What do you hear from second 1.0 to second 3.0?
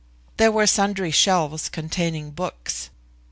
shelves containing books.